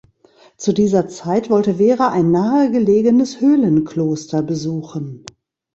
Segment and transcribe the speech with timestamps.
[0.57, 5.23] Zu dieser Zeit wollte Wera ein nahegelegenes Höhlenkloster besuchen.